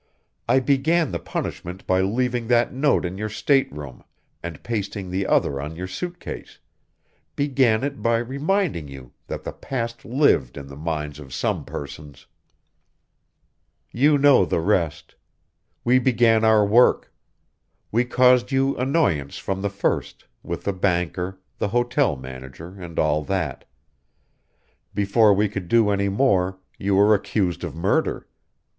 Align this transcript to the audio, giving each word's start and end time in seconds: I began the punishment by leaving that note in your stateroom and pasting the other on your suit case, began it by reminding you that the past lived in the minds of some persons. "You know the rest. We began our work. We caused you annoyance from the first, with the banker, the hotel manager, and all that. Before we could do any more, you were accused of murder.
I 0.49 0.59
began 0.59 1.11
the 1.11 1.19
punishment 1.19 1.85
by 1.85 2.01
leaving 2.01 2.47
that 2.47 2.73
note 2.73 3.05
in 3.05 3.19
your 3.19 3.29
stateroom 3.29 4.03
and 4.41 4.63
pasting 4.63 5.11
the 5.11 5.27
other 5.27 5.61
on 5.61 5.75
your 5.75 5.85
suit 5.85 6.19
case, 6.19 6.57
began 7.35 7.83
it 7.83 8.01
by 8.01 8.17
reminding 8.17 8.87
you 8.87 9.11
that 9.27 9.43
the 9.43 9.51
past 9.51 10.03
lived 10.03 10.57
in 10.57 10.65
the 10.65 10.75
minds 10.75 11.19
of 11.19 11.31
some 11.35 11.65
persons. 11.65 12.25
"You 13.91 14.17
know 14.17 14.43
the 14.43 14.59
rest. 14.59 15.13
We 15.83 15.99
began 15.99 16.43
our 16.43 16.65
work. 16.65 17.13
We 17.91 18.03
caused 18.03 18.51
you 18.51 18.75
annoyance 18.77 19.37
from 19.37 19.61
the 19.61 19.69
first, 19.69 20.25
with 20.41 20.63
the 20.63 20.73
banker, 20.73 21.39
the 21.59 21.67
hotel 21.67 22.15
manager, 22.15 22.69
and 22.69 22.97
all 22.97 23.23
that. 23.25 23.65
Before 24.95 25.31
we 25.31 25.47
could 25.47 25.67
do 25.67 25.91
any 25.91 26.09
more, 26.09 26.57
you 26.79 26.95
were 26.95 27.13
accused 27.13 27.63
of 27.63 27.75
murder. 27.75 28.27